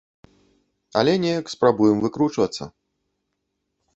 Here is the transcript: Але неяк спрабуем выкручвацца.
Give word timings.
Але 1.01 1.13
неяк 1.25 1.51
спрабуем 1.55 1.97
выкручвацца. 2.05 2.63